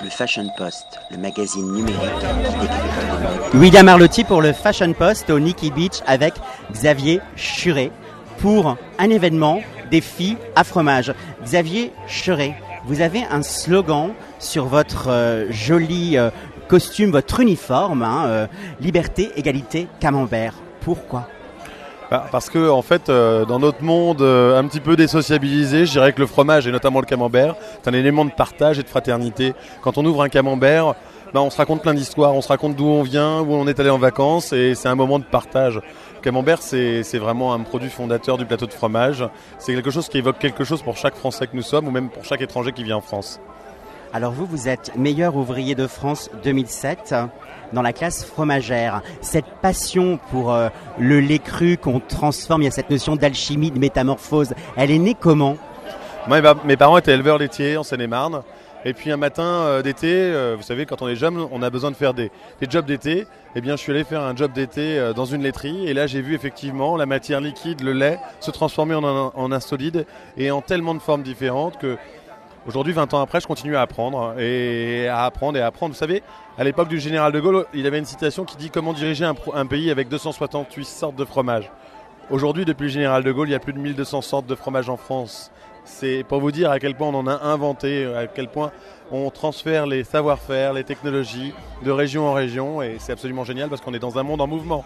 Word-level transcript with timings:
Le 0.00 0.10
Fashion 0.10 0.48
Post, 0.56 1.00
le 1.10 1.18
magazine 1.18 1.72
numérique 1.72 1.98
qui 2.20 2.60
décrypte. 2.60 3.54
William 3.54 3.88
Arlotti 3.88 4.22
pour 4.22 4.40
le 4.40 4.52
Fashion 4.52 4.92
Post 4.92 5.28
au 5.30 5.40
Nikki 5.40 5.72
Beach 5.72 6.02
avec 6.06 6.34
Xavier 6.72 7.20
Churet 7.34 7.90
pour 8.38 8.76
un 8.98 9.10
événement 9.10 9.60
des 9.90 10.00
filles 10.00 10.36
à 10.54 10.62
fromage. 10.62 11.12
Xavier 11.42 11.92
Churet, 12.06 12.54
vous 12.84 13.00
avez 13.00 13.24
un 13.24 13.42
slogan 13.42 14.12
sur 14.38 14.66
votre 14.66 15.08
euh, 15.08 15.46
joli 15.50 16.16
euh, 16.16 16.30
costume, 16.68 17.10
votre 17.10 17.40
uniforme, 17.40 18.02
hein, 18.02 18.26
euh, 18.26 18.46
liberté, 18.80 19.32
égalité, 19.36 19.88
camembert. 19.98 20.54
Pourquoi? 20.80 21.28
Parce 22.10 22.48
que 22.48 22.70
en 22.70 22.80
fait, 22.80 23.08
euh, 23.08 23.44
dans 23.44 23.58
notre 23.58 23.82
monde 23.82 24.22
euh, 24.22 24.58
un 24.58 24.64
petit 24.66 24.80
peu 24.80 24.96
désociabilisé, 24.96 25.84
je 25.84 25.92
dirais 25.92 26.12
que 26.12 26.20
le 26.20 26.26
fromage 26.26 26.66
et 26.66 26.72
notamment 26.72 27.00
le 27.00 27.06
camembert, 27.06 27.54
c'est 27.82 27.90
un 27.90 27.94
élément 27.94 28.24
de 28.24 28.30
partage 28.30 28.78
et 28.78 28.82
de 28.82 28.88
fraternité. 28.88 29.52
Quand 29.82 29.98
on 29.98 30.04
ouvre 30.06 30.22
un 30.22 30.30
camembert, 30.30 30.94
bah, 31.34 31.42
on 31.42 31.50
se 31.50 31.58
raconte 31.58 31.82
plein 31.82 31.92
d'histoires, 31.92 32.34
on 32.34 32.40
se 32.40 32.48
raconte 32.48 32.76
d'où 32.76 32.86
on 32.86 33.02
vient, 33.02 33.40
où 33.40 33.52
on 33.52 33.66
est 33.66 33.78
allé 33.78 33.90
en 33.90 33.98
vacances, 33.98 34.54
et 34.54 34.74
c'est 34.74 34.88
un 34.88 34.94
moment 34.94 35.18
de 35.18 35.24
partage. 35.24 35.74
Le 35.74 36.22
camembert, 36.22 36.62
c'est 36.62 37.02
c'est 37.02 37.18
vraiment 37.18 37.52
un 37.52 37.60
produit 37.60 37.90
fondateur 37.90 38.38
du 38.38 38.46
plateau 38.46 38.66
de 38.66 38.72
fromage. 38.72 39.28
C'est 39.58 39.74
quelque 39.74 39.90
chose 39.90 40.08
qui 40.08 40.16
évoque 40.16 40.38
quelque 40.38 40.64
chose 40.64 40.82
pour 40.82 40.96
chaque 40.96 41.14
Français 41.14 41.46
que 41.46 41.54
nous 41.54 41.62
sommes, 41.62 41.86
ou 41.88 41.90
même 41.90 42.08
pour 42.08 42.24
chaque 42.24 42.40
étranger 42.40 42.72
qui 42.72 42.84
vient 42.84 42.96
en 42.96 43.02
France. 43.02 43.38
Alors 44.12 44.32
vous, 44.32 44.46
vous 44.46 44.68
êtes 44.68 44.96
meilleur 44.96 45.36
ouvrier 45.36 45.74
de 45.74 45.86
France 45.86 46.30
2007 46.42 47.14
dans 47.74 47.82
la 47.82 47.92
classe 47.92 48.24
fromagère. 48.24 49.02
Cette 49.20 49.44
passion 49.60 50.18
pour 50.30 50.52
euh, 50.52 50.70
le 50.98 51.20
lait 51.20 51.38
cru 51.38 51.76
qu'on 51.76 52.00
transforme, 52.00 52.62
il 52.62 52.64
y 52.64 52.68
a 52.68 52.70
cette 52.70 52.88
notion 52.88 53.16
d'alchimie, 53.16 53.70
de 53.70 53.78
métamorphose, 53.78 54.54
elle 54.76 54.90
est 54.90 54.98
née 54.98 55.14
comment? 55.18 55.58
Moi, 56.26 56.40
mes- 56.64 56.76
parents 56.78 56.96
étaient 56.96 57.12
éleveurs 57.12 57.36
laitiers 57.36 57.76
en 57.76 57.82
Seine-et-Marne. 57.82 58.42
Et 58.84 58.94
puis 58.94 59.10
un 59.10 59.16
matin 59.18 59.42
euh, 59.42 59.82
d'été, 59.82 60.08
euh, 60.10 60.54
vous 60.56 60.62
savez, 60.62 60.86
quand 60.86 61.02
on 61.02 61.08
est 61.08 61.16
jeune, 61.16 61.36
on 61.50 61.62
a 61.62 61.68
besoin 61.68 61.90
de 61.90 61.96
faire 61.96 62.14
des, 62.14 62.30
jobs 62.70 62.86
d'été. 62.86 63.26
Eh 63.56 63.60
bien, 63.60 63.76
je 63.76 63.82
suis 63.82 63.92
allé 63.92 64.04
faire 64.04 64.22
un 64.22 64.34
job 64.34 64.52
d'été 64.52 65.12
dans 65.14 65.24
une 65.26 65.42
laiterie. 65.42 65.86
Et 65.86 65.92
là, 65.92 66.06
j'ai 66.06 66.22
vu 66.22 66.34
effectivement 66.34 66.96
la 66.96 67.06
matière 67.06 67.40
liquide, 67.40 67.82
le 67.82 67.92
lait, 67.92 68.18
se 68.40 68.50
transformer 68.50 68.94
en 68.94 69.04
en 69.04 69.52
un 69.52 69.60
solide 69.60 70.06
et 70.36 70.50
en 70.50 70.62
tellement 70.62 70.94
de 70.94 71.00
formes 71.00 71.22
différentes 71.22 71.78
que 71.78 71.98
aujourd'hui, 72.68 72.92
20 72.92 73.14
ans 73.14 73.20
après, 73.20 73.40
je 73.40 73.46
continue 73.46 73.76
à 73.76 73.80
apprendre 73.80 74.38
et 74.38 75.08
à 75.08 75.24
apprendre 75.24 75.58
et 75.58 75.62
à 75.62 75.66
apprendre. 75.66 75.94
Vous 75.94 75.98
savez, 75.98 76.22
à 76.58 76.64
l'époque 76.64 76.88
du 76.88 77.00
général 77.00 77.32
de 77.32 77.40
Gaulle, 77.40 77.66
il 77.74 77.86
avait 77.86 77.98
une 77.98 78.04
citation 78.04 78.44
qui 78.44 78.56
dit 78.56 78.70
comment 78.70 78.92
diriger 78.92 79.24
un, 79.24 79.34
un 79.54 79.66
pays 79.66 79.90
avec 79.90 80.08
268 80.08 80.84
sortes 80.84 81.16
de 81.16 81.24
fromage? 81.24 81.72
Aujourd'hui, 82.30 82.66
depuis 82.66 82.84
le 82.84 82.90
général 82.90 83.24
de 83.24 83.32
Gaulle, 83.32 83.48
il 83.48 83.52
y 83.52 83.54
a 83.54 83.58
plus 83.58 83.72
de 83.72 83.78
1200 83.78 84.20
sortes 84.20 84.46
de 84.46 84.54
fromage 84.54 84.90
en 84.90 84.98
France. 84.98 85.50
C'est 85.84 86.22
pour 86.28 86.40
vous 86.40 86.52
dire 86.52 86.70
à 86.70 86.78
quel 86.78 86.94
point 86.94 87.08
on 87.08 87.14
en 87.14 87.26
a 87.26 87.42
inventé, 87.44 88.04
à 88.14 88.26
quel 88.26 88.48
point 88.48 88.70
on 89.10 89.30
transfère 89.30 89.86
les 89.86 90.04
savoir-faire, 90.04 90.74
les 90.74 90.84
technologies 90.84 91.54
de 91.82 91.90
région 91.90 92.28
en 92.28 92.34
région, 92.34 92.82
et 92.82 92.96
c'est 92.98 93.12
absolument 93.12 93.44
génial 93.44 93.70
parce 93.70 93.80
qu'on 93.80 93.94
est 93.94 93.98
dans 93.98 94.18
un 94.18 94.22
monde 94.22 94.42
en 94.42 94.46
mouvement. 94.46 94.84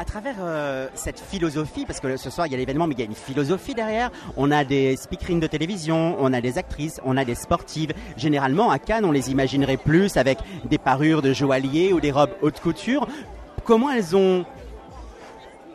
À 0.00 0.04
travers 0.04 0.36
euh, 0.38 0.86
cette 0.94 1.18
philosophie, 1.18 1.84
parce 1.84 1.98
que 1.98 2.16
ce 2.16 2.30
soir 2.30 2.46
il 2.46 2.52
y 2.52 2.54
a 2.54 2.56
l'événement, 2.56 2.86
mais 2.86 2.94
il 2.94 3.00
y 3.00 3.02
a 3.02 3.06
une 3.06 3.16
philosophie 3.16 3.74
derrière. 3.74 4.12
On 4.36 4.52
a 4.52 4.62
des 4.62 4.94
speakerines 4.96 5.40
de 5.40 5.48
télévision, 5.48 6.14
on 6.20 6.32
a 6.32 6.40
des 6.40 6.56
actrices, 6.56 7.00
on 7.04 7.16
a 7.16 7.24
des 7.24 7.34
sportives. 7.34 7.92
Généralement 8.16 8.70
à 8.70 8.78
Cannes, 8.78 9.04
on 9.04 9.10
les 9.10 9.32
imaginerait 9.32 9.76
plus 9.76 10.16
avec 10.16 10.38
des 10.66 10.78
parures 10.78 11.20
de 11.20 11.32
joaillier 11.32 11.92
ou 11.92 12.00
des 12.00 12.12
robes 12.12 12.30
haute 12.42 12.60
couture. 12.60 13.08
Comment 13.64 13.90
elles 13.90 14.14
ont 14.14 14.44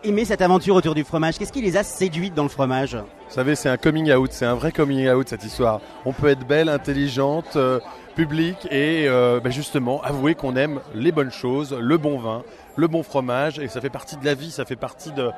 aimé 0.04 0.26
cette 0.26 0.42
aventure 0.42 0.76
autour 0.76 0.96
du 0.96 1.04
fromage 1.04 1.38
Qu'est-ce 1.38 1.52
qui 1.52 1.62
les 1.62 1.78
a 1.78 1.84
séduites 1.84 2.34
dans 2.34 2.44
le 2.44 2.50
fromage? 2.50 2.96
Vous 2.96 3.34
savez, 3.34 3.56
c'est 3.56 3.70
un 3.70 3.78
coming 3.78 4.12
out, 4.14 4.32
c'est 4.32 4.46
un 4.46 4.56
vrai 4.56 4.72
coming 4.72 5.10
out 5.10 5.30
cette 5.30 5.44
histoire. 5.44 5.82
On 6.06 6.14
peut 6.14 6.28
être 6.28 6.46
belle, 6.46 6.70
intelligente, 6.70 7.56
euh, 7.56 7.80
publique 8.16 8.68
et 8.70 9.08
euh, 9.08 9.40
ben 9.40 9.52
justement 9.52 10.02
avouer 10.04 10.36
qu'on 10.36 10.56
aime 10.56 10.80
les 10.94 11.12
bonnes 11.12 11.32
choses, 11.32 11.76
le 11.80 11.98
bon 11.98 12.20
vin, 12.20 12.44
le 12.76 12.88
bon 12.88 13.04
fromage 13.04 13.60
et 13.60 13.68
ça 13.68 13.82
fait 13.82 13.90
partie 13.90 14.18
de 14.18 14.26
la 14.26 14.36
vie, 14.36 14.52
ça 14.52 14.66
fait 14.66 14.76
partie 14.76 15.12
de 15.12 15.32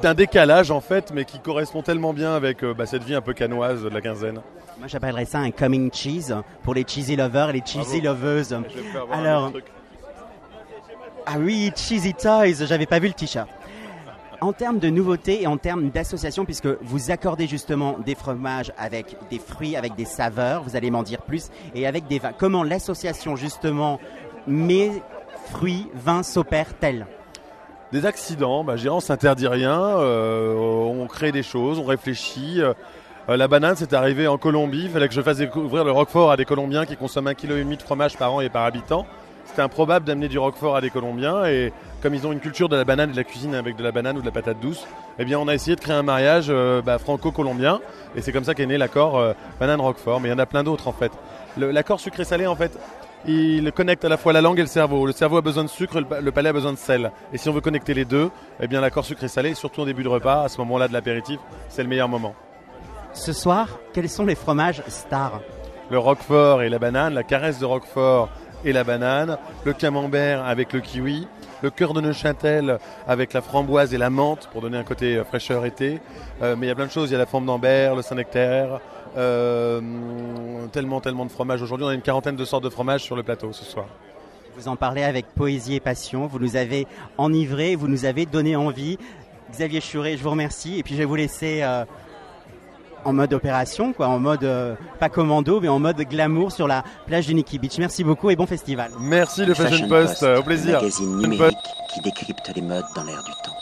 d'un 0.00 0.14
décalage 0.14 0.70
en 0.70 0.80
fait, 0.80 1.12
mais 1.12 1.24
qui 1.24 1.40
correspond 1.40 1.82
tellement 1.82 2.12
bien 2.12 2.34
avec 2.34 2.62
euh, 2.62 2.72
bah, 2.72 2.86
cette 2.86 3.02
vie 3.02 3.14
un 3.14 3.20
peu 3.20 3.34
canoise 3.34 3.82
de 3.82 3.88
la 3.88 4.00
quinzaine. 4.00 4.40
Moi 4.78 4.88
j'appellerais 4.88 5.24
ça 5.24 5.38
un 5.38 5.50
coming 5.50 5.90
cheese 5.92 6.34
pour 6.62 6.74
les 6.74 6.84
cheesy 6.86 7.16
lovers 7.16 7.50
et 7.50 7.54
les 7.54 7.62
cheesy 7.64 8.00
loveuses. 8.00 8.56
Alors. 9.12 9.52
Ah 11.24 11.36
oui, 11.38 11.70
Cheesy 11.76 12.14
Toys, 12.14 12.66
j'avais 12.66 12.86
pas 12.86 12.98
vu 12.98 13.06
le 13.06 13.12
t-shirt. 13.12 13.48
En 14.42 14.52
termes 14.52 14.80
de 14.80 14.88
nouveautés 14.88 15.42
et 15.42 15.46
en 15.46 15.56
termes 15.56 15.90
d'association, 15.90 16.44
puisque 16.44 16.66
vous 16.82 17.12
accordez 17.12 17.46
justement 17.46 17.96
des 18.04 18.16
fromages 18.16 18.72
avec 18.76 19.16
des 19.30 19.38
fruits, 19.38 19.76
avec 19.76 19.94
des 19.94 20.04
saveurs, 20.04 20.64
vous 20.64 20.74
allez 20.74 20.90
m'en 20.90 21.04
dire 21.04 21.22
plus, 21.22 21.50
et 21.76 21.86
avec 21.86 22.08
des 22.08 22.18
vins. 22.18 22.32
Comment 22.36 22.64
l'association 22.64 23.36
justement 23.36 24.00
mes 24.48 24.90
fruits, 25.52 25.86
vins 25.94 26.24
s'opère-t-elle? 26.24 27.06
Des 27.92 28.04
accidents, 28.04 28.64
bah, 28.64 28.74
on 28.90 28.98
s'interdit 28.98 29.46
rien, 29.46 29.78
euh, 29.78 30.56
on 30.56 31.06
crée 31.06 31.30
des 31.30 31.44
choses, 31.44 31.78
on 31.78 31.84
réfléchit. 31.84 32.60
euh, 32.60 32.74
la 33.28 33.46
banane, 33.46 33.76
c'est 33.76 33.92
arrivé 33.92 34.26
en 34.26 34.38
Colombie, 34.38 34.86
il 34.86 34.90
fallait 34.90 35.06
que 35.06 35.14
je 35.14 35.22
fasse 35.22 35.36
découvrir 35.36 35.84
le 35.84 35.92
Roquefort 35.92 36.32
à 36.32 36.36
des 36.36 36.46
Colombiens 36.46 36.84
qui 36.84 36.96
consomment 36.96 37.28
un 37.28 37.34
kilo 37.34 37.56
et 37.56 37.62
demi 37.62 37.76
de 37.76 37.82
fromage 37.82 38.16
par 38.16 38.34
an 38.34 38.40
et 38.40 38.48
par 38.48 38.64
habitant. 38.64 39.06
C'était 39.44 39.62
improbable 39.62 40.04
d'amener 40.04 40.26
du 40.26 40.38
Roquefort 40.40 40.74
à 40.74 40.80
des 40.80 40.90
Colombiens 40.90 41.44
et 41.44 41.72
comme 42.02 42.14
ils 42.14 42.26
ont 42.26 42.32
une 42.32 42.40
culture 42.40 42.68
de 42.68 42.76
la 42.76 42.84
banane 42.84 43.10
et 43.10 43.12
de 43.12 43.16
la 43.16 43.24
cuisine 43.24 43.54
avec 43.54 43.76
de 43.76 43.82
la 43.82 43.92
banane 43.92 44.16
ou 44.16 44.20
de 44.20 44.26
la 44.26 44.32
patate 44.32 44.58
douce, 44.60 44.86
eh 45.18 45.24
bien 45.24 45.38
on 45.38 45.46
a 45.48 45.54
essayé 45.54 45.76
de 45.76 45.80
créer 45.80 45.94
un 45.94 46.02
mariage 46.02 46.46
euh, 46.48 46.82
bah, 46.82 46.98
franco-colombien 46.98 47.80
et 48.16 48.22
c'est 48.22 48.32
comme 48.32 48.44
ça 48.44 48.54
qu'est 48.54 48.66
né 48.66 48.76
l'accord 48.76 49.18
euh, 49.18 49.32
banane-Roquefort. 49.60 50.20
Mais 50.20 50.28
il 50.28 50.32
y 50.32 50.34
en 50.34 50.38
a 50.38 50.46
plein 50.46 50.64
d'autres 50.64 50.88
en 50.88 50.92
fait. 50.92 51.12
L'accord 51.56 52.00
sucré-salé 52.00 52.46
en 52.46 52.56
fait, 52.56 52.76
il 53.26 53.70
connecte 53.72 54.04
à 54.04 54.08
la 54.08 54.16
fois 54.16 54.32
la 54.32 54.40
langue 54.40 54.58
et 54.58 54.62
le 54.62 54.68
cerveau. 54.68 55.06
Le 55.06 55.12
cerveau 55.12 55.36
a 55.36 55.42
besoin 55.42 55.62
de 55.62 55.68
sucre, 55.68 56.00
le 56.00 56.32
palais 56.32 56.48
a 56.48 56.52
besoin 56.52 56.72
de 56.72 56.78
sel. 56.78 57.12
Et 57.32 57.38
si 57.38 57.48
on 57.48 57.52
veut 57.52 57.60
connecter 57.60 57.94
les 57.94 58.04
deux, 58.04 58.30
eh 58.60 58.66
bien 58.66 58.80
l'accord 58.80 59.04
sucré-salé, 59.04 59.54
surtout 59.54 59.82
en 59.82 59.84
début 59.84 60.02
de 60.02 60.08
repas, 60.08 60.42
à 60.42 60.48
ce 60.48 60.58
moment-là 60.58 60.88
de 60.88 60.92
l'apéritif, 60.92 61.38
c'est 61.68 61.82
le 61.82 61.88
meilleur 61.88 62.08
moment. 62.08 62.34
Ce 63.12 63.32
soir, 63.32 63.68
quels 63.92 64.08
sont 64.08 64.24
les 64.24 64.34
fromages 64.34 64.82
stars? 64.88 65.40
Le 65.90 65.98
Roquefort 65.98 66.62
et 66.62 66.68
la 66.68 66.78
banane, 66.78 67.14
la 67.14 67.22
caresse 67.22 67.58
de 67.58 67.66
Roquefort 67.66 68.30
et 68.64 68.72
la 68.72 68.82
banane, 68.82 69.36
le 69.64 69.72
camembert 69.72 70.44
avec 70.46 70.72
le 70.72 70.80
kiwi, 70.80 71.28
le 71.62 71.70
cœur 71.70 71.94
de 71.94 72.00
Neuchâtel 72.00 72.78
avec 73.06 73.32
la 73.32 73.40
framboise 73.40 73.94
et 73.94 73.98
la 73.98 74.10
menthe 74.10 74.48
pour 74.52 74.60
donner 74.60 74.76
un 74.76 74.84
côté 74.84 75.16
euh, 75.16 75.24
fraîcheur 75.24 75.64
été. 75.64 76.00
Euh, 76.42 76.56
mais 76.58 76.66
il 76.66 76.68
y 76.68 76.72
a 76.72 76.74
plein 76.74 76.86
de 76.86 76.90
choses, 76.90 77.10
il 77.10 77.12
y 77.12 77.16
a 77.16 77.18
la 77.18 77.26
forme 77.26 77.46
d'Ambert, 77.46 77.94
le 77.94 78.02
Saint-Nectaire, 78.02 78.80
euh, 79.16 79.80
tellement, 80.72 81.00
tellement 81.00 81.24
de 81.24 81.30
fromages. 81.30 81.62
Aujourd'hui, 81.62 81.86
on 81.86 81.90
a 81.90 81.94
une 81.94 82.02
quarantaine 82.02 82.36
de 82.36 82.44
sortes 82.44 82.64
de 82.64 82.70
fromages 82.70 83.02
sur 83.02 83.16
le 83.16 83.22
plateau 83.22 83.52
ce 83.52 83.64
soir. 83.64 83.86
Vous 84.56 84.68
en 84.68 84.76
parlez 84.76 85.02
avec 85.02 85.26
poésie 85.34 85.76
et 85.76 85.80
passion, 85.80 86.26
vous 86.26 86.38
nous 86.38 86.56
avez 86.56 86.86
enivrés, 87.16 87.74
vous 87.74 87.88
nous 87.88 88.04
avez 88.04 88.26
donné 88.26 88.54
envie. 88.54 88.98
Xavier 89.50 89.80
Churet, 89.80 90.16
je 90.16 90.22
vous 90.22 90.30
remercie, 90.30 90.78
et 90.78 90.82
puis 90.82 90.94
je 90.94 90.98
vais 90.98 91.04
vous 91.04 91.14
laisser 91.14 91.62
en 93.04 93.12
mode 93.12 93.32
opération, 93.32 93.92
quoi, 93.92 94.08
en 94.08 94.18
mode 94.18 94.44
euh, 94.44 94.74
pas 95.00 95.08
commando, 95.08 95.60
mais 95.60 95.68
en 95.68 95.78
mode 95.78 95.96
glamour 96.02 96.52
sur 96.52 96.68
la 96.68 96.84
plage 97.06 97.26
du 97.26 97.34
Nikki 97.34 97.58
Beach. 97.58 97.78
Merci 97.78 98.04
beaucoup 98.04 98.30
et 98.30 98.36
bon 98.36 98.46
festival. 98.46 98.90
Merci 99.00 99.44
le 99.44 99.54
Fashion 99.54 99.88
Post, 99.88 100.22
au 100.22 100.26
le 100.36 100.42
plaisir. 100.42 100.74
magazine 100.74 100.90
Fashion 100.90 101.28
numérique 101.28 101.56
qui 101.92 102.00
décrypte 102.00 102.52
les 102.54 102.62
modes 102.62 102.84
dans 102.94 103.04
l'air 103.04 103.22
du 103.22 103.32
temps. 103.44 103.61